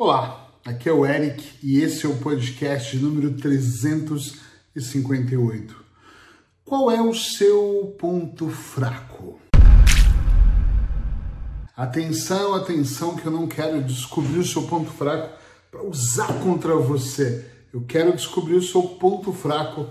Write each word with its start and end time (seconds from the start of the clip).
Olá, 0.00 0.48
aqui 0.64 0.88
é 0.88 0.92
o 0.92 1.04
Eric 1.04 1.44
e 1.60 1.80
esse 1.80 2.06
é 2.06 2.08
o 2.08 2.18
podcast 2.18 2.96
número 2.98 3.34
358. 3.34 5.74
Qual 6.64 6.88
é 6.88 7.02
o 7.02 7.12
seu 7.12 7.96
ponto 7.98 8.48
fraco? 8.48 9.40
Atenção, 11.76 12.54
atenção, 12.54 13.16
que 13.16 13.26
eu 13.26 13.32
não 13.32 13.48
quero 13.48 13.82
descobrir 13.82 14.38
o 14.38 14.46
seu 14.46 14.62
ponto 14.68 14.88
fraco 14.88 15.36
para 15.68 15.82
usar 15.82 16.32
contra 16.44 16.76
você. 16.76 17.50
Eu 17.74 17.80
quero 17.80 18.12
descobrir 18.12 18.54
o 18.54 18.62
seu 18.62 18.80
ponto 18.80 19.32
fraco. 19.32 19.88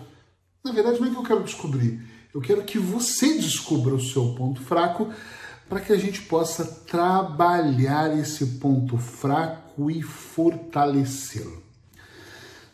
Na 0.63 0.71
verdade, 0.71 1.01
não 1.01 1.07
é 1.07 1.09
que 1.11 1.17
eu 1.17 1.23
quero 1.23 1.43
descobrir. 1.43 1.99
Eu 2.33 2.39
quero 2.39 2.63
que 2.63 2.79
você 2.79 3.33
descubra 3.33 3.93
o 3.93 3.99
seu 3.99 4.33
ponto 4.35 4.61
fraco 4.61 5.09
para 5.67 5.81
que 5.81 5.91
a 5.91 5.97
gente 5.97 6.21
possa 6.21 6.63
trabalhar 6.63 8.17
esse 8.17 8.45
ponto 8.61 8.97
fraco 8.97 9.66
e 9.89 10.01
fortalecê-lo. 10.01 11.63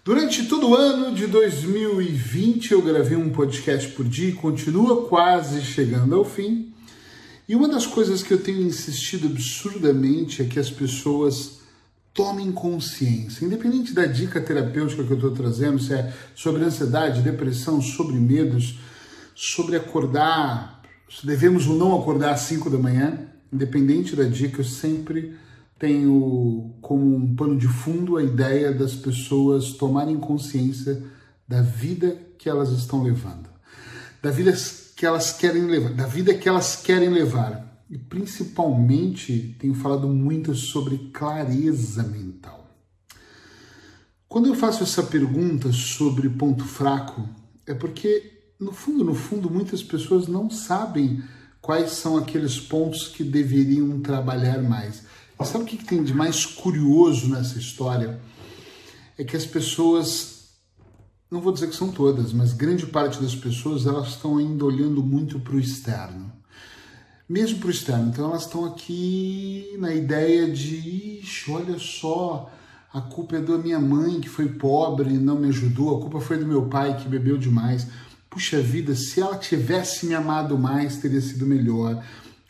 Durante 0.03 0.47
todo 0.47 0.69
o 0.69 0.75
ano 0.75 1.15
de 1.15 1.27
2020 1.27 2.71
eu 2.71 2.81
gravei 2.81 3.17
um 3.17 3.29
podcast 3.29 3.89
por 3.89 4.05
dia 4.05 4.29
e 4.29 4.33
continua 4.33 5.07
quase 5.07 5.61
chegando 5.61 6.15
ao 6.15 6.25
fim. 6.25 6.73
E 7.47 7.55
uma 7.55 7.67
das 7.67 7.85
coisas 7.85 8.21
que 8.21 8.33
eu 8.33 8.41
tenho 8.41 8.61
insistido 8.61 9.27
absurdamente 9.27 10.41
é 10.41 10.45
que 10.45 10.59
as 10.59 10.69
pessoas 10.69 11.59
tomem 12.13 12.51
consciência, 12.51 13.45
independente 13.45 13.93
da 13.93 14.05
dica 14.05 14.39
terapêutica 14.39 15.03
que 15.03 15.11
eu 15.11 15.17
estou 15.17 15.31
trazendo, 15.31 15.79
se 15.79 15.93
é 15.93 16.13
sobre 16.35 16.63
ansiedade, 16.63 17.21
depressão, 17.21 17.81
sobre 17.81 18.15
medos, 18.15 18.77
sobre 19.35 19.75
acordar 19.75 20.73
se 21.19 21.27
devemos 21.27 21.67
ou 21.67 21.75
não 21.75 21.99
acordar 21.99 22.33
às 22.33 22.41
5 22.41 22.69
da 22.69 22.77
manhã, 22.77 23.19
independente 23.51 24.15
da 24.15 24.23
dica, 24.23 24.61
eu 24.61 24.65
sempre 24.65 25.35
tenho 25.83 26.77
como 26.79 27.13
um 27.13 27.35
pano 27.35 27.57
de 27.57 27.67
fundo 27.67 28.15
a 28.15 28.23
ideia 28.23 28.71
das 28.71 28.95
pessoas 28.95 29.73
tomarem 29.73 30.17
consciência 30.17 31.03
da 31.45 31.61
vida 31.61 32.17
que 32.37 32.47
elas 32.47 32.69
estão 32.69 33.03
levando, 33.03 33.49
da 34.21 34.31
vida 34.31 34.53
que 34.95 35.05
elas 35.05 35.33
querem 35.33 35.65
levar, 35.65 35.91
da 35.91 36.07
vida 36.07 36.33
que 36.33 36.47
elas 36.47 36.77
querem 36.77 37.09
levar. 37.09 37.83
E 37.89 37.97
principalmente 37.97 39.57
tenho 39.59 39.75
falado 39.75 40.07
muito 40.07 40.55
sobre 40.55 41.09
clareza 41.11 42.03
mental. 42.03 42.65
Quando 44.29 44.47
eu 44.47 44.55
faço 44.55 44.83
essa 44.83 45.03
pergunta 45.03 45.73
sobre 45.73 46.29
ponto 46.29 46.63
fraco, 46.63 47.27
é 47.67 47.73
porque 47.73 48.53
no 48.57 48.71
fundo, 48.71 49.03
no 49.03 49.13
fundo, 49.13 49.49
muitas 49.49 49.83
pessoas 49.83 50.29
não 50.29 50.49
sabem 50.49 51.21
quais 51.59 51.91
são 51.91 52.17
aqueles 52.17 52.57
pontos 52.57 53.09
que 53.09 53.23
deveriam 53.23 53.99
trabalhar 53.99 54.63
mais. 54.63 55.03
Sabe 55.45 55.63
o 55.63 55.67
que 55.67 55.83
tem 55.83 56.03
de 56.03 56.13
mais 56.13 56.45
curioso 56.45 57.29
nessa 57.29 57.57
história? 57.57 58.19
É 59.17 59.23
que 59.23 59.35
as 59.35 59.45
pessoas, 59.45 60.49
não 61.29 61.41
vou 61.41 61.53
dizer 61.53 61.67
que 61.69 61.75
são 61.75 61.91
todas, 61.91 62.33
mas 62.33 62.53
grande 62.53 62.85
parte 62.85 63.21
das 63.21 63.35
pessoas, 63.35 63.85
elas 63.85 64.09
estão 64.09 64.37
ainda 64.37 64.65
olhando 64.65 65.03
muito 65.03 65.39
para 65.39 65.55
o 65.55 65.59
externo. 65.59 66.31
Mesmo 67.27 67.59
para 67.59 67.67
o 67.67 67.71
externo. 67.71 68.09
Então 68.09 68.29
elas 68.29 68.43
estão 68.43 68.65
aqui 68.65 69.75
na 69.79 69.93
ideia 69.93 70.51
de, 70.51 71.19
ixi, 71.19 71.51
olha 71.51 71.77
só, 71.79 72.51
a 72.93 73.01
culpa 73.01 73.37
é 73.37 73.41
da 73.41 73.57
minha 73.57 73.79
mãe 73.79 74.19
que 74.19 74.29
foi 74.29 74.49
pobre 74.49 75.13
e 75.13 75.17
não 75.17 75.39
me 75.39 75.47
ajudou, 75.49 75.97
a 75.97 76.01
culpa 76.01 76.19
foi 76.19 76.37
do 76.37 76.45
meu 76.45 76.67
pai 76.67 76.97
que 76.97 77.07
bebeu 77.07 77.37
demais 77.37 77.87
puxa 78.33 78.59
vida, 78.59 78.95
se 78.95 79.21
ela 79.21 79.37
tivesse 79.37 80.07
me 80.07 80.15
amado 80.15 80.57
mais, 80.57 80.97
teria 80.97 81.21
sido 81.21 81.45
melhor. 81.45 82.03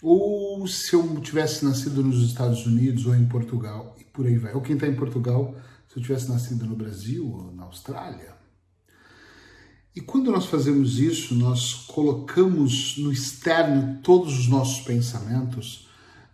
Ou 0.06 0.68
se 0.68 0.94
eu 0.94 1.22
tivesse 1.22 1.64
nascido 1.64 2.04
nos 2.04 2.22
Estados 2.22 2.66
Unidos 2.66 3.06
ou 3.06 3.16
em 3.16 3.26
Portugal, 3.26 3.96
e 3.98 4.04
por 4.04 4.28
aí 4.28 4.38
vai. 4.38 4.54
Ou 4.54 4.60
quem 4.60 4.76
está 4.76 4.86
em 4.86 4.96
Portugal, 4.96 5.56
se 5.88 5.98
eu 5.98 6.04
tivesse 6.04 6.30
nascido 6.30 6.66
no 6.66 6.76
Brasil 6.76 7.26
ou 7.26 7.54
na 7.54 7.64
Austrália. 7.64 8.34
E 9.96 10.02
quando 10.02 10.30
nós 10.30 10.48
fazemos 10.48 11.00
isso, 11.00 11.34
nós 11.36 11.86
colocamos 11.88 12.98
no 12.98 13.14
externo 13.14 14.00
todos 14.04 14.38
os 14.38 14.50
nossos 14.50 14.84
pensamentos, 14.84 15.88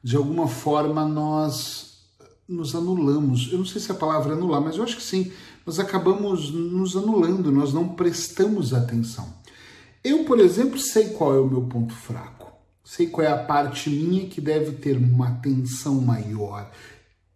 de 0.04 0.16
alguma 0.16 0.48
forma 0.48 1.08
nós 1.08 2.08
nos 2.48 2.74
anulamos. 2.74 3.52
Eu 3.52 3.60
não 3.60 3.66
sei 3.66 3.80
se 3.80 3.92
a 3.92 3.96
palavra 3.96 4.34
é 4.34 4.36
anular, 4.36 4.62
mas 4.62 4.78
eu 4.78 4.84
acho 4.84 4.96
que 4.96 5.04
sim. 5.04 5.32
Nós 5.64 5.78
acabamos 5.78 6.52
nos 6.52 6.96
anulando, 6.96 7.52
nós 7.52 7.72
não 7.72 7.90
prestamos 7.90 8.74
atenção. 8.74 9.32
Eu, 10.04 10.24
por 10.24 10.40
exemplo, 10.40 10.80
sei 10.80 11.10
qual 11.10 11.36
é 11.36 11.40
o 11.40 11.48
meu 11.48 11.62
ponto 11.64 11.94
fraco. 11.94 12.39
Sei 12.90 13.06
qual 13.06 13.28
é 13.28 13.30
a 13.30 13.38
parte 13.38 13.88
minha 13.88 14.26
que 14.26 14.42
deve 14.42 14.72
ter 14.72 14.98
uma 14.98 15.28
atenção 15.28 16.02
maior, 16.02 16.72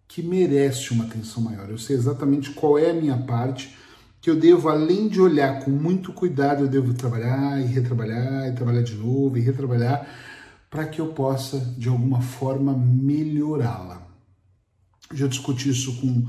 que 0.08 0.24
merece 0.24 0.92
uma 0.92 1.04
atenção 1.04 1.44
maior. 1.44 1.70
Eu 1.70 1.78
sei 1.78 1.96
exatamente 1.96 2.50
qual 2.50 2.76
é 2.80 2.90
a 2.90 2.94
minha 2.94 3.16
parte 3.16 3.78
que 4.20 4.32
eu 4.32 4.36
devo, 4.36 4.68
além 4.68 5.08
de 5.08 5.22
olhar 5.22 5.64
com 5.64 5.70
muito 5.70 6.12
cuidado, 6.12 6.64
eu 6.64 6.68
devo 6.68 6.96
trabalhar 6.96 7.62
e 7.62 7.68
retrabalhar, 7.68 8.48
e 8.48 8.56
trabalhar 8.56 8.82
de 8.82 8.96
novo 8.96 9.38
e 9.38 9.42
retrabalhar, 9.42 10.08
para 10.72 10.88
que 10.88 11.00
eu 11.00 11.14
possa, 11.14 11.60
de 11.78 11.88
alguma 11.88 12.20
forma, 12.20 12.76
melhorá-la. 12.76 14.08
Já 15.14 15.28
discuti 15.28 15.70
isso 15.70 16.02
com, 16.02 16.28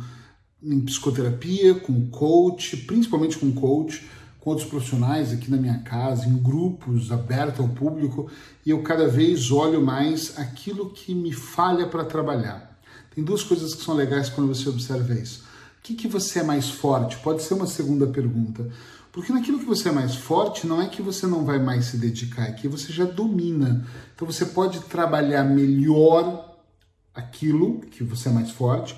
em 0.62 0.80
psicoterapia, 0.82 1.76
com 1.76 2.10
coach, 2.10 2.76
principalmente 2.76 3.38
com 3.38 3.50
coach, 3.52 4.06
com 4.44 4.50
outros 4.50 4.68
profissionais 4.68 5.32
aqui 5.32 5.50
na 5.50 5.56
minha 5.56 5.78
casa, 5.78 6.28
em 6.28 6.36
grupos 6.36 7.10
abertos 7.10 7.60
ao 7.60 7.68
público, 7.68 8.30
e 8.64 8.70
eu 8.70 8.82
cada 8.82 9.08
vez 9.08 9.50
olho 9.50 9.82
mais 9.82 10.38
aquilo 10.38 10.90
que 10.90 11.14
me 11.14 11.32
falha 11.32 11.86
para 11.86 12.04
trabalhar. 12.04 12.78
Tem 13.14 13.24
duas 13.24 13.42
coisas 13.42 13.74
que 13.74 13.82
são 13.82 13.94
legais 13.94 14.28
quando 14.28 14.54
você 14.54 14.68
observa 14.68 15.14
isso. 15.14 15.44
O 15.78 15.82
que, 15.82 15.94
que 15.94 16.06
você 16.06 16.40
é 16.40 16.42
mais 16.42 16.68
forte? 16.68 17.16
Pode 17.18 17.42
ser 17.42 17.54
uma 17.54 17.66
segunda 17.66 18.06
pergunta. 18.06 18.70
Porque 19.10 19.32
naquilo 19.32 19.60
que 19.60 19.64
você 19.64 19.88
é 19.88 19.92
mais 19.92 20.14
forte, 20.14 20.66
não 20.66 20.82
é 20.82 20.88
que 20.88 21.00
você 21.00 21.26
não 21.26 21.44
vai 21.44 21.58
mais 21.58 21.86
se 21.86 21.96
dedicar, 21.96 22.48
é 22.48 22.52
que 22.52 22.68
você 22.68 22.92
já 22.92 23.04
domina. 23.04 23.86
Então 24.14 24.26
você 24.26 24.44
pode 24.44 24.80
trabalhar 24.80 25.44
melhor 25.44 26.58
aquilo 27.14 27.80
que 27.80 28.04
você 28.04 28.28
é 28.28 28.32
mais 28.32 28.50
forte, 28.50 28.94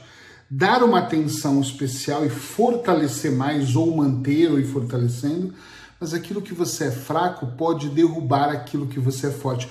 dar 0.50 0.82
uma 0.82 1.00
atenção 1.00 1.60
especial 1.60 2.24
e 2.24 2.30
fortalecer 2.30 3.32
mais, 3.32 3.74
ou 3.74 3.96
manter 3.96 4.50
ou 4.50 4.60
ir 4.60 4.64
fortalecendo, 4.64 5.52
mas 6.00 6.14
aquilo 6.14 6.42
que 6.42 6.54
você 6.54 6.84
é 6.84 6.90
fraco 6.90 7.46
pode 7.56 7.88
derrubar 7.88 8.50
aquilo 8.50 8.86
que 8.86 9.00
você 9.00 9.28
é 9.28 9.30
forte. 9.30 9.68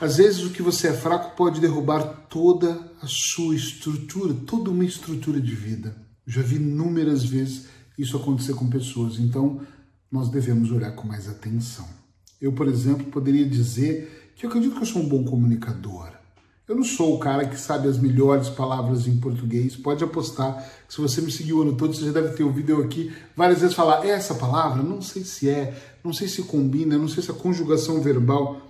Às 0.00 0.16
vezes 0.16 0.44
o 0.44 0.50
que 0.50 0.62
você 0.62 0.88
é 0.88 0.92
fraco 0.92 1.36
pode 1.36 1.60
derrubar 1.60 2.02
toda 2.28 2.90
a 3.00 3.06
sua 3.06 3.54
estrutura, 3.54 4.34
toda 4.34 4.70
uma 4.70 4.84
estrutura 4.84 5.40
de 5.40 5.54
vida. 5.54 5.96
Já 6.26 6.42
vi 6.42 6.56
inúmeras 6.56 7.24
vezes 7.24 7.66
isso 7.98 8.16
acontecer 8.16 8.54
com 8.54 8.68
pessoas, 8.68 9.18
então 9.18 9.60
nós 10.10 10.28
devemos 10.28 10.70
olhar 10.70 10.92
com 10.92 11.06
mais 11.06 11.28
atenção. 11.28 11.86
Eu, 12.40 12.52
por 12.52 12.66
exemplo, 12.66 13.06
poderia 13.06 13.48
dizer 13.48 14.32
que 14.34 14.44
eu 14.44 14.50
acredito 14.50 14.74
que 14.74 14.82
eu 14.82 14.86
sou 14.86 15.02
um 15.02 15.08
bom 15.08 15.24
comunicador. 15.24 16.12
Eu 16.66 16.76
não 16.76 16.84
sou 16.84 17.14
o 17.14 17.18
cara 17.18 17.46
que 17.46 17.60
sabe 17.60 17.88
as 17.88 17.98
melhores 17.98 18.48
palavras 18.48 19.06
em 19.06 19.18
português. 19.18 19.76
Pode 19.76 20.02
apostar 20.02 20.66
que 20.88 20.94
se 20.94 21.00
você 21.00 21.20
me 21.20 21.30
seguiu 21.30 21.58
o 21.58 21.62
ano 21.62 21.76
todo, 21.76 21.92
você 21.92 22.06
já 22.06 22.12
deve 22.12 22.34
ter 22.34 22.42
ouvido 22.42 22.70
eu 22.70 22.82
aqui 22.82 23.12
várias 23.36 23.60
vezes 23.60 23.76
falar 23.76 24.06
essa 24.06 24.34
palavra, 24.34 24.82
não 24.82 25.02
sei 25.02 25.24
se 25.24 25.50
é, 25.50 25.78
não 26.02 26.10
sei 26.10 26.26
se 26.26 26.42
combina, 26.44 26.96
não 26.96 27.06
sei 27.06 27.22
se 27.22 27.30
a 27.30 27.34
conjugação 27.34 28.00
verbal. 28.00 28.62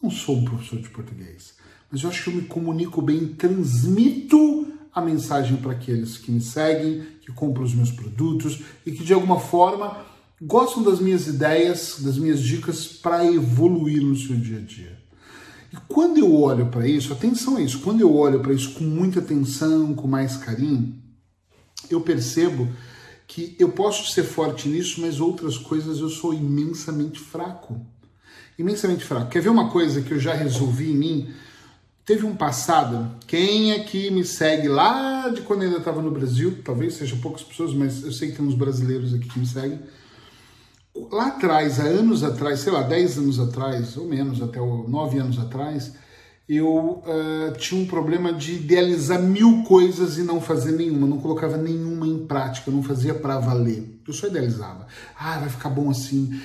Não 0.00 0.08
sou 0.08 0.36
um 0.36 0.44
professor 0.44 0.80
de 0.80 0.88
português, 0.90 1.54
mas 1.90 2.02
eu 2.02 2.10
acho 2.10 2.22
que 2.22 2.30
eu 2.30 2.34
me 2.34 2.42
comunico 2.42 3.02
bem, 3.02 3.26
transmito 3.34 4.68
a 4.94 5.00
mensagem 5.00 5.56
para 5.56 5.72
aqueles 5.72 6.18
que 6.18 6.30
me 6.30 6.40
seguem, 6.40 7.02
que 7.22 7.32
compram 7.32 7.64
os 7.64 7.74
meus 7.74 7.90
produtos 7.90 8.60
e 8.86 8.92
que 8.92 9.02
de 9.02 9.12
alguma 9.12 9.40
forma 9.40 9.96
gostam 10.40 10.84
das 10.84 11.00
minhas 11.00 11.26
ideias, 11.26 11.98
das 12.00 12.16
minhas 12.16 12.40
dicas 12.40 12.86
para 12.86 13.26
evoluir 13.26 14.00
no 14.00 14.14
seu 14.14 14.36
dia 14.36 14.58
a 14.58 14.60
dia. 14.60 15.01
E 15.72 15.76
quando 15.88 16.18
eu 16.18 16.34
olho 16.34 16.66
para 16.66 16.86
isso, 16.86 17.12
atenção 17.12 17.56
a 17.56 17.62
isso, 17.62 17.80
quando 17.80 18.00
eu 18.00 18.14
olho 18.14 18.40
para 18.40 18.52
isso 18.52 18.74
com 18.74 18.84
muita 18.84 19.20
atenção, 19.20 19.94
com 19.94 20.06
mais 20.06 20.36
carinho, 20.36 20.94
eu 21.90 22.00
percebo 22.00 22.68
que 23.26 23.56
eu 23.58 23.70
posso 23.70 24.12
ser 24.12 24.24
forte 24.24 24.68
nisso, 24.68 25.00
mas 25.00 25.18
outras 25.18 25.56
coisas 25.56 26.00
eu 26.00 26.10
sou 26.10 26.34
imensamente 26.34 27.18
fraco. 27.18 27.80
Imensamente 28.58 29.04
fraco. 29.04 29.30
Quer 29.30 29.40
ver 29.40 29.48
uma 29.48 29.70
coisa 29.70 30.02
que 30.02 30.12
eu 30.12 30.20
já 30.20 30.34
resolvi 30.34 30.92
em 30.92 30.96
mim? 30.96 31.30
Teve 32.04 32.26
um 32.26 32.36
passado, 32.36 33.16
quem 33.26 33.72
aqui 33.72 34.10
me 34.10 34.24
segue 34.24 34.68
lá 34.68 35.30
de 35.30 35.40
quando 35.40 35.62
eu 35.62 35.68
ainda 35.68 35.78
estava 35.78 36.02
no 36.02 36.10
Brasil, 36.10 36.58
talvez 36.62 36.94
seja 36.94 37.16
poucas 37.16 37.42
pessoas, 37.42 37.72
mas 37.72 38.02
eu 38.02 38.12
sei 38.12 38.30
que 38.30 38.36
tem 38.36 38.44
uns 38.44 38.56
brasileiros 38.56 39.14
aqui 39.14 39.28
que 39.28 39.38
me 39.38 39.46
seguem 39.46 39.78
Lá 40.94 41.28
atrás, 41.28 41.80
há 41.80 41.84
anos 41.84 42.22
atrás, 42.22 42.60
sei 42.60 42.72
lá, 42.72 42.82
10 42.82 43.18
anos 43.18 43.40
atrás, 43.40 43.96
ou 43.96 44.06
menos, 44.06 44.42
até 44.42 44.58
9 44.58 45.18
anos 45.18 45.38
atrás, 45.38 45.92
eu 46.48 46.66
uh, 46.68 47.52
tinha 47.56 47.80
um 47.80 47.86
problema 47.86 48.32
de 48.32 48.56
idealizar 48.56 49.20
mil 49.22 49.62
coisas 49.62 50.18
e 50.18 50.22
não 50.22 50.40
fazer 50.40 50.72
nenhuma, 50.72 51.06
não 51.06 51.18
colocava 51.18 51.56
nenhuma 51.56 52.06
em 52.06 52.26
prática, 52.26 52.70
não 52.70 52.82
fazia 52.82 53.14
para 53.14 53.38
valer. 53.38 54.00
Eu 54.06 54.12
só 54.12 54.26
idealizava. 54.26 54.86
Ah, 55.18 55.38
vai 55.38 55.48
ficar 55.48 55.70
bom 55.70 55.88
assim. 55.88 56.38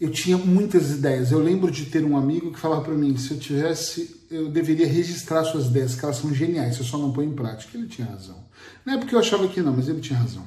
Eu 0.00 0.10
tinha 0.10 0.38
muitas 0.38 0.90
ideias. 0.92 1.30
Eu 1.30 1.40
lembro 1.40 1.70
de 1.70 1.86
ter 1.86 2.02
um 2.02 2.16
amigo 2.16 2.52
que 2.52 2.58
falava 2.58 2.80
para 2.80 2.94
mim: 2.94 3.14
se 3.18 3.32
eu 3.32 3.38
tivesse, 3.38 4.24
eu 4.30 4.48
deveria 4.48 4.86
registrar 4.86 5.44
suas 5.44 5.66
ideias, 5.66 5.94
que 5.94 6.04
elas 6.04 6.16
são 6.16 6.32
geniais, 6.32 6.76
você 6.76 6.84
só 6.84 6.96
não 6.96 7.12
põe 7.12 7.26
em 7.26 7.34
prática. 7.34 7.76
Ele 7.76 7.86
tinha 7.86 8.08
razão. 8.08 8.38
Não 8.86 8.94
é 8.94 8.98
porque 8.98 9.14
eu 9.14 9.18
achava 9.18 9.46
que 9.46 9.60
não, 9.60 9.76
mas 9.76 9.88
ele 9.88 10.00
tinha 10.00 10.18
razão. 10.18 10.44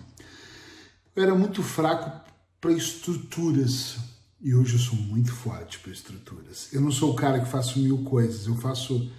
Eu 1.15 1.21
era 1.21 1.35
muito 1.35 1.61
fraco 1.61 2.23
para 2.63 2.71
estruturas 2.71 3.97
e 4.41 4.55
hoje 4.55 4.75
eu 4.75 4.79
sou 4.79 4.95
muito 4.95 5.33
forte 5.33 5.79
para 5.79 5.91
estruturas. 5.91 6.69
Eu 6.71 6.79
não 6.79 6.93
sou 6.93 7.11
o 7.11 7.13
cara 7.13 7.41
que 7.41 7.51
faço 7.51 7.77
mil 7.77 8.05
coisas, 8.05 8.47
eu 8.47 8.55
faço 8.55 9.11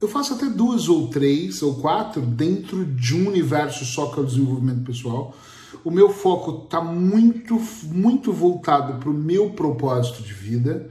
eu 0.00 0.08
faço 0.08 0.34
até 0.34 0.46
duas 0.46 0.88
ou 0.88 1.08
três 1.08 1.62
ou 1.62 1.76
quatro 1.76 2.20
dentro 2.22 2.84
de 2.84 3.14
um 3.14 3.28
universo 3.28 3.84
só 3.84 4.10
que 4.10 4.18
é 4.18 4.24
o 4.24 4.26
desenvolvimento 4.26 4.84
pessoal. 4.84 5.36
O 5.84 5.90
meu 5.90 6.10
foco 6.10 6.64
está 6.64 6.80
muito, 6.80 7.62
muito 7.84 8.32
voltado 8.32 8.98
para 8.98 9.08
o 9.08 9.14
meu 9.14 9.50
propósito 9.50 10.20
de 10.20 10.32
vida. 10.32 10.90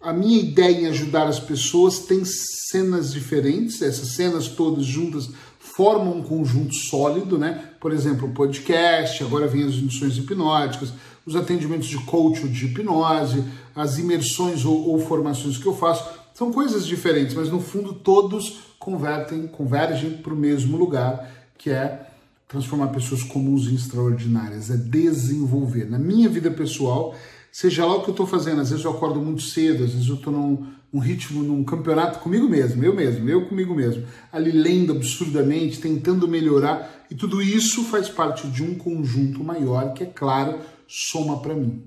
A 0.00 0.12
minha 0.12 0.38
ideia 0.38 0.82
em 0.82 0.86
ajudar 0.86 1.26
as 1.26 1.40
pessoas 1.40 1.98
tem 1.98 2.22
cenas 2.24 3.12
diferentes, 3.12 3.82
essas 3.82 4.14
cenas 4.14 4.46
todas 4.46 4.86
juntas 4.86 5.30
formam 5.60 6.16
um 6.16 6.22
conjunto 6.22 6.74
sólido, 6.74 7.38
né? 7.38 7.70
Por 7.78 7.92
exemplo, 7.92 8.26
o 8.26 8.32
podcast, 8.32 9.22
agora 9.22 9.46
vem 9.46 9.62
as 9.62 9.74
induções 9.74 10.16
hipnóticas, 10.16 10.92
os 11.24 11.36
atendimentos 11.36 11.86
de 11.86 11.98
coach 11.98 12.42
ou 12.42 12.48
de 12.48 12.64
hipnose, 12.64 13.44
as 13.76 13.98
imersões 13.98 14.64
ou, 14.64 14.88
ou 14.88 14.98
formações 14.98 15.58
que 15.58 15.66
eu 15.66 15.76
faço 15.76 16.18
são 16.34 16.50
coisas 16.50 16.86
diferentes, 16.86 17.34
mas 17.34 17.50
no 17.50 17.60
fundo 17.60 17.92
todos 17.92 18.60
convertem, 18.78 19.46
convergem 19.46 20.12
para 20.14 20.32
o 20.32 20.36
mesmo 20.36 20.78
lugar, 20.78 21.30
que 21.58 21.68
é 21.68 22.06
transformar 22.48 22.88
pessoas 22.88 23.22
comuns 23.22 23.68
em 23.68 23.74
extraordinárias, 23.74 24.70
é 24.70 24.76
desenvolver. 24.76 25.84
Na 25.88 25.98
minha 25.98 26.28
vida 26.28 26.50
pessoal, 26.50 27.14
seja 27.52 27.84
lá 27.84 27.96
o 27.96 28.02
que 28.02 28.10
eu 28.10 28.12
estou 28.12 28.26
fazendo, 28.26 28.60
às 28.60 28.70
vezes 28.70 28.84
eu 28.84 28.90
acordo 28.90 29.20
muito 29.20 29.42
cedo, 29.42 29.84
às 29.84 29.92
vezes 29.92 30.08
eu 30.08 30.16
estou 30.16 30.32
num, 30.32 30.98
ritmo, 30.98 31.42
num 31.42 31.64
campeonato 31.64 32.20
comigo 32.20 32.48
mesmo, 32.48 32.84
eu 32.84 32.94
mesmo, 32.94 33.28
eu 33.28 33.46
comigo 33.46 33.74
mesmo, 33.74 34.04
ali 34.32 34.50
lendo 34.50 34.92
absurdamente, 34.92 35.80
tentando 35.80 36.28
melhorar, 36.28 37.06
e 37.10 37.14
tudo 37.14 37.42
isso 37.42 37.84
faz 37.84 38.08
parte 38.08 38.46
de 38.48 38.62
um 38.62 38.74
conjunto 38.74 39.42
maior 39.42 39.92
que, 39.94 40.04
é 40.04 40.06
claro, 40.06 40.58
soma 40.86 41.40
para 41.40 41.54
mim. 41.54 41.82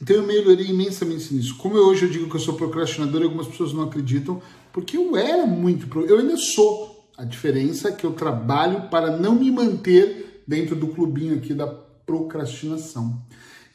Então 0.00 0.14
eu 0.14 0.22
melhorei 0.22 0.66
imensamente 0.66 1.34
nisso. 1.34 1.56
Como 1.56 1.76
eu 1.76 1.86
hoje 1.88 2.04
eu 2.04 2.10
digo 2.10 2.30
que 2.30 2.36
eu 2.36 2.40
sou 2.40 2.54
procrastinador, 2.54 3.22
algumas 3.22 3.48
pessoas 3.48 3.72
não 3.72 3.82
acreditam, 3.82 4.40
porque 4.72 4.96
eu 4.96 5.16
era 5.16 5.44
muito, 5.44 5.88
eu 6.02 6.18
ainda 6.18 6.36
sou. 6.36 7.10
A 7.16 7.24
diferença 7.24 7.88
é 7.88 7.92
que 7.92 8.04
eu 8.04 8.12
trabalho 8.12 8.88
para 8.88 9.16
não 9.16 9.34
me 9.34 9.50
manter 9.50 10.44
dentro 10.46 10.76
do 10.76 10.86
clubinho 10.88 11.34
aqui 11.36 11.52
da 11.52 11.66
procrastinação. 11.66 13.20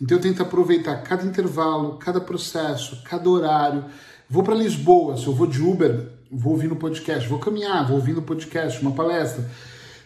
Então 0.04 0.18
eu 0.18 0.22
tento 0.22 0.44
aproveitar 0.44 0.98
cada 0.98 1.24
intervalo, 1.24 1.94
cada 1.94 2.20
processo, 2.20 3.02
cada 3.06 3.30
horário. 3.30 3.86
Vou 4.30 4.44
para 4.44 4.54
Lisboa, 4.54 5.16
se 5.16 5.26
eu 5.28 5.34
vou 5.34 5.48
de 5.48 5.62
Uber, 5.62 6.10
vou 6.30 6.52
ouvir 6.52 6.68
no 6.68 6.76
podcast, 6.76 7.26
vou 7.30 7.40
caminhar, 7.40 7.88
vou 7.88 7.96
ouvir 7.96 8.12
no 8.12 8.22
podcast, 8.22 8.82
uma 8.82 8.92
palestra. 8.92 9.50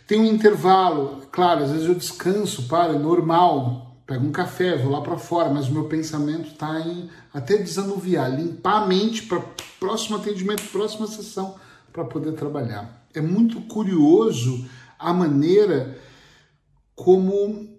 Tem 0.06 0.20
um 0.20 0.26
intervalo, 0.26 1.24
claro, 1.32 1.64
às 1.64 1.72
vezes 1.72 1.88
eu 1.88 1.96
descanso, 1.96 2.68
para, 2.68 2.94
é 2.94 3.00
normal, 3.00 3.98
pego 4.06 4.24
um 4.24 4.32
café, 4.32 4.78
vou 4.78 4.92
lá 4.92 5.02
para 5.02 5.18
fora, 5.18 5.50
mas 5.50 5.68
o 5.68 5.74
meu 5.74 5.86
pensamento 5.86 6.50
está 6.50 6.80
em 6.80 7.10
até 7.34 7.58
desanuviar, 7.58 8.30
limpar 8.30 8.84
a 8.84 8.86
mente 8.86 9.24
para 9.24 9.42
próximo 9.80 10.18
atendimento, 10.18 10.62
próxima 10.72 11.08
sessão, 11.08 11.56
para 11.92 12.06
poder 12.06 12.34
trabalhar. 12.34 13.04
É 13.16 13.20
muito 13.20 13.62
curioso 13.62 14.64
a 15.00 15.12
maneira 15.12 15.98
como 16.94 17.77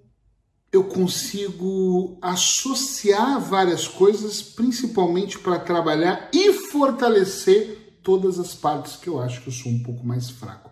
eu 0.72 0.84
consigo 0.84 2.18
associar 2.20 3.40
várias 3.40 3.88
coisas, 3.88 4.42
principalmente 4.42 5.38
para 5.38 5.58
trabalhar 5.58 6.28
e 6.32 6.52
fortalecer 6.52 7.98
todas 8.02 8.38
as 8.38 8.54
partes 8.54 8.96
que 8.96 9.08
eu 9.08 9.20
acho 9.20 9.40
que 9.42 9.48
eu 9.48 9.52
sou 9.52 9.72
um 9.72 9.82
pouco 9.82 10.06
mais 10.06 10.28
fraco. 10.28 10.70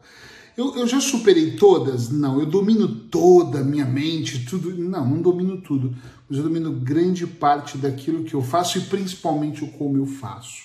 Eu, 0.56 0.74
eu 0.74 0.86
já 0.86 1.00
superei 1.00 1.56
todas? 1.56 2.08
Não. 2.08 2.40
Eu 2.40 2.46
domino 2.46 2.88
toda 2.88 3.60
a 3.60 3.64
minha 3.64 3.84
mente, 3.84 4.44
tudo? 4.46 4.74
Não, 4.74 5.06
não 5.06 5.20
domino 5.20 5.60
tudo. 5.60 5.94
Mas 6.28 6.38
eu 6.38 6.44
domino 6.44 6.72
grande 6.72 7.26
parte 7.26 7.76
daquilo 7.76 8.24
que 8.24 8.32
eu 8.32 8.42
faço 8.42 8.78
e 8.78 8.82
principalmente 8.82 9.62
o 9.62 9.68
como 9.72 9.98
eu 9.98 10.06
faço. 10.06 10.64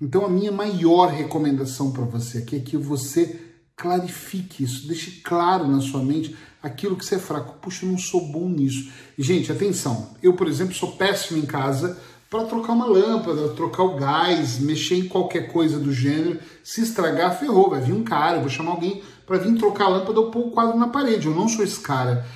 Então 0.00 0.24
a 0.24 0.28
minha 0.28 0.52
maior 0.52 1.08
recomendação 1.08 1.90
para 1.90 2.04
você 2.04 2.38
aqui 2.38 2.56
é 2.56 2.60
que 2.60 2.76
você 2.76 3.45
clarifique 3.76 4.64
isso, 4.64 4.88
deixe 4.88 5.20
claro 5.22 5.68
na 5.68 5.80
sua 5.80 6.02
mente 6.02 6.34
aquilo 6.62 6.96
que 6.96 7.04
você 7.04 7.16
é 7.16 7.18
fraco. 7.18 7.58
Puxa, 7.60 7.84
eu 7.84 7.90
não 7.90 7.98
sou 7.98 8.26
bom 8.26 8.48
nisso. 8.48 8.90
E, 9.16 9.22
gente, 9.22 9.52
atenção. 9.52 10.10
Eu, 10.22 10.32
por 10.32 10.48
exemplo, 10.48 10.74
sou 10.74 10.92
péssimo 10.92 11.38
em 11.38 11.46
casa 11.46 12.00
para 12.28 12.44
trocar 12.44 12.72
uma 12.72 12.86
lâmpada, 12.86 13.50
trocar 13.50 13.84
o 13.84 13.96
gás, 13.96 14.58
mexer 14.58 14.96
em 14.96 15.08
qualquer 15.08 15.52
coisa 15.52 15.78
do 15.78 15.92
gênero. 15.92 16.40
Se 16.64 16.80
estragar, 16.80 17.38
ferrou. 17.38 17.70
Vai 17.70 17.80
vir 17.80 17.92
um 17.92 18.02
cara, 18.02 18.38
eu 18.38 18.40
vou 18.40 18.50
chamar 18.50 18.72
alguém 18.72 19.02
para 19.26 19.38
vir 19.38 19.56
trocar 19.56 19.84
a 19.84 19.88
lâmpada 19.88 20.20
ou 20.20 20.30
pôr 20.30 20.46
o 20.46 20.50
quadro 20.50 20.78
na 20.78 20.88
parede. 20.88 21.26
Eu 21.26 21.34
não 21.34 21.48
sou 21.48 21.64
esse 21.64 21.78
cara. 21.78 22.26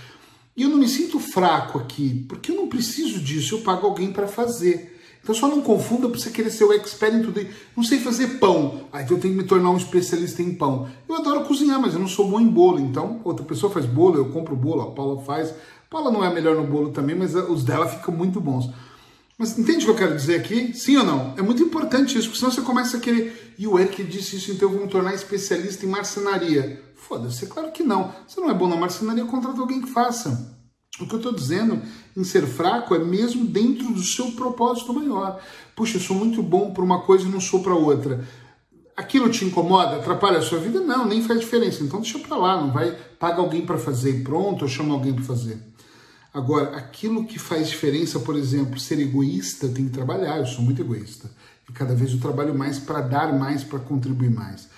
E 0.57 0.63
eu 0.63 0.69
não 0.69 0.77
me 0.77 0.89
sinto 0.89 1.19
fraco 1.19 1.79
aqui, 1.79 2.25
porque 2.29 2.51
eu 2.51 2.57
não 2.57 2.69
preciso 2.69 3.19
disso, 3.19 3.55
eu 3.55 3.63
pago 3.63 3.87
alguém 3.87 4.13
para 4.13 4.29
fazer. 4.29 4.90
Então 5.23 5.35
só 5.35 5.47
não 5.49 5.61
confunda 5.61 6.09
para 6.09 6.19
você 6.19 6.31
querer 6.31 6.51
ser 6.51 6.65
o 6.65 6.73
expert 6.73 7.15
em 7.15 7.23
tudo. 7.23 7.47
Não 7.77 7.85
sei 7.85 7.99
fazer 7.99 8.39
pão, 8.39 8.83
aí 8.93 9.05
então 9.05 9.17
eu 9.17 9.21
tenho 9.21 9.35
que 9.35 9.43
me 9.43 9.47
tornar 9.47 9.71
um 9.71 9.77
especialista 9.77 10.43
em 10.43 10.55
pão. 10.55 10.89
Eu 11.09 11.17
adoro 11.17 11.45
cozinhar, 11.45 11.81
mas 11.81 11.95
eu 11.95 12.01
não 12.01 12.09
sou 12.09 12.29
bom 12.29 12.41
em 12.41 12.49
bolo. 12.49 12.81
Então 12.81 13.21
outra 13.25 13.45
pessoa 13.45 13.73
faz 13.73 13.85
bolo, 13.87 14.17
eu 14.17 14.31
compro 14.31 14.57
bolo, 14.57 14.83
a 14.83 14.91
Paula 14.93 15.21
faz. 15.23 15.51
A 15.51 15.55
Paula 15.91 16.11
não 16.11 16.25
é 16.25 16.33
melhor 16.33 16.57
no 16.57 16.65
bolo 16.65 16.91
também, 16.91 17.15
mas 17.15 17.35
os 17.35 17.65
dela 17.65 17.87
ficam 17.87 18.15
muito 18.15 18.41
bons. 18.41 18.71
Mas 19.41 19.59
entende 19.59 19.85
o 19.85 19.87
que 19.87 19.91
eu 19.91 19.97
quero 20.07 20.15
dizer 20.15 20.37
aqui? 20.37 20.75
Sim 20.75 20.99
ou 20.99 21.05
não? 21.05 21.35
É 21.37 21.41
muito 21.41 21.63
importante 21.63 22.19
isso, 22.19 22.29
porque 22.29 22.39
senão 22.39 22.53
você 22.53 22.61
começa 22.61 22.99
a 22.99 23.01
querer. 23.01 23.55
E 23.59 23.67
o 23.67 23.79
Eric 23.79 24.05
disse 24.05 24.37
isso, 24.37 24.53
então 24.53 24.69
eu 24.69 24.75
vou 24.75 24.85
me 24.85 24.91
tornar 24.91 25.15
especialista 25.15 25.87
em 25.87 25.89
marcenaria. 25.89 26.83
Foda-se, 26.95 27.47
é 27.47 27.49
claro 27.49 27.73
que 27.73 27.83
não. 27.83 28.13
Você 28.29 28.39
não 28.39 28.51
é 28.51 28.55
bom 28.55 28.69
na 28.69 28.77
marcenaria, 28.77 29.25
contrata 29.25 29.59
alguém 29.59 29.81
que 29.81 29.89
faça. 29.89 30.60
O 30.99 31.07
que 31.07 31.15
eu 31.15 31.19
estou 31.19 31.33
dizendo 31.33 31.81
em 32.17 32.25
ser 32.25 32.47
fraco 32.47 32.95
é 32.95 32.99
mesmo 32.99 33.47
dentro 33.47 33.93
do 33.93 34.03
seu 34.03 34.33
propósito 34.33 34.93
maior. 34.93 35.41
Puxa, 35.77 35.97
eu 35.97 36.01
sou 36.01 36.17
muito 36.17 36.43
bom 36.43 36.73
para 36.73 36.83
uma 36.83 37.03
coisa 37.03 37.27
e 37.27 37.31
não 37.31 37.41
sou 37.41 37.63
para 37.63 37.75
outra. 37.75 38.27
Aquilo 38.97 39.31
te 39.31 39.45
incomoda, 39.45 39.97
atrapalha 39.97 40.39
a 40.39 40.43
sua 40.43 40.59
vida? 40.59 40.81
Não, 40.81 41.07
nem 41.07 41.23
faz 41.23 41.41
diferença. 41.41 41.83
Então 41.83 42.01
deixa 42.01 42.19
para 42.19 42.37
lá, 42.37 42.61
não 42.61 42.73
vai 42.73 42.97
paga 43.19 43.41
alguém 43.41 43.65
para 43.65 43.79
fazer 43.79 44.21
e 44.21 44.25
pronto, 44.25 44.63
ou 44.63 44.69
chama 44.69 44.95
alguém 44.95 45.15
para 45.15 45.25
fazer. 45.25 45.63
Agora, 46.33 46.77
aquilo 46.77 47.27
que 47.27 47.39
faz 47.39 47.69
diferença, 47.69 48.21
por 48.21 48.37
exemplo, 48.37 48.79
ser 48.79 48.99
egoísta, 48.99 49.69
tem 49.69 49.87
que 49.87 49.93
trabalhar. 49.93 50.39
Eu 50.39 50.47
sou 50.47 50.65
muito 50.65 50.81
egoísta. 50.81 51.31
E 51.69 51.73
cada 51.73 51.95
vez 51.95 52.13
eu 52.13 52.21
trabalho 52.21 52.55
mais 52.55 52.79
para 52.79 53.01
dar 53.01 53.33
mais, 53.39 53.63
para 53.63 53.79
contribuir 53.79 54.31
mais. 54.31 54.69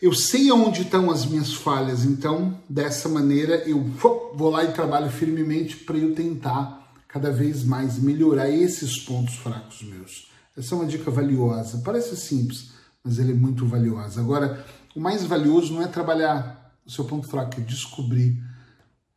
Eu 0.00 0.12
sei 0.12 0.50
aonde 0.50 0.82
estão 0.82 1.10
as 1.10 1.24
minhas 1.24 1.54
falhas, 1.54 2.04
então 2.04 2.60
dessa 2.68 3.08
maneira 3.08 3.56
eu 3.66 3.82
vou 3.82 4.50
lá 4.50 4.62
e 4.62 4.72
trabalho 4.72 5.10
firmemente 5.10 5.76
para 5.78 5.96
eu 5.96 6.14
tentar 6.14 6.92
cada 7.08 7.32
vez 7.32 7.64
mais 7.64 7.98
melhorar 7.98 8.50
esses 8.50 8.98
pontos 8.98 9.36
fracos 9.36 9.82
meus. 9.82 10.28
Essa 10.54 10.74
é 10.74 10.78
uma 10.78 10.86
dica 10.86 11.10
valiosa. 11.10 11.80
Parece 11.82 12.14
simples, 12.14 12.72
mas 13.02 13.18
ele 13.18 13.32
é 13.32 13.34
muito 13.34 13.66
valiosa. 13.66 14.20
Agora, 14.20 14.66
o 14.94 15.00
mais 15.00 15.24
valioso 15.24 15.72
não 15.72 15.80
é 15.80 15.86
trabalhar 15.86 16.76
o 16.84 16.90
seu 16.90 17.04
ponto 17.06 17.26
fraco, 17.26 17.58
é 17.58 17.64
descobrir, 17.64 18.38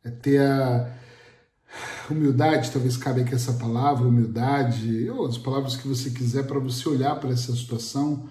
é 0.02 0.10
ter 0.10 0.40
a 0.40 0.90
humildade, 2.10 2.70
talvez 2.70 2.96
cabe 2.96 3.20
aqui 3.20 3.34
essa 3.34 3.52
palavra, 3.52 4.08
humildade, 4.08 5.10
ou 5.10 5.26
as 5.26 5.36
palavras 5.36 5.76
que 5.76 5.86
você 5.86 6.08
quiser 6.08 6.46
para 6.46 6.58
você 6.58 6.88
olhar 6.88 7.16
para 7.16 7.30
essa 7.30 7.54
situação 7.54 8.28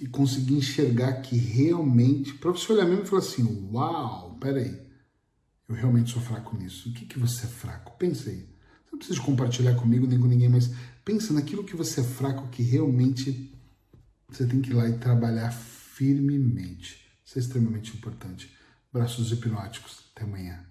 e 0.00 0.06
conseguir 0.06 0.54
enxergar 0.54 1.20
que 1.22 1.36
realmente, 1.36 2.34
para 2.34 2.50
você 2.50 2.72
olhar 2.72 2.86
mesmo 2.86 3.04
e 3.04 3.06
falar 3.06 3.22
assim, 3.22 3.68
uau, 3.72 4.36
peraí, 4.40 4.80
eu 5.68 5.74
realmente 5.74 6.12
sou 6.12 6.22
fraco 6.22 6.56
nisso. 6.56 6.88
O 6.88 6.92
que, 6.92 7.04
que 7.04 7.18
você 7.18 7.46
é 7.46 7.48
fraco? 7.48 7.96
Pensa 7.98 8.30
aí. 8.30 8.48
Você 8.84 8.92
não 8.92 8.98
precisa 8.98 9.20
compartilhar 9.20 9.74
comigo 9.74 10.06
nem 10.06 10.18
com 10.18 10.26
ninguém, 10.26 10.48
mas 10.48 10.70
pensa 11.04 11.32
naquilo 11.32 11.64
que 11.64 11.76
você 11.76 12.00
é 12.00 12.04
fraco 12.04 12.48
que 12.48 12.62
realmente 12.62 13.52
você 14.28 14.46
tem 14.46 14.60
que 14.60 14.70
ir 14.70 14.74
lá 14.74 14.88
e 14.88 14.98
trabalhar 14.98 15.50
firmemente. 15.50 17.06
Isso 17.24 17.38
é 17.38 17.42
extremamente 17.42 17.96
importante. 17.96 18.50
Braços 18.92 19.32
hipnóticos. 19.32 20.10
Até 20.14 20.24
amanhã. 20.24 20.67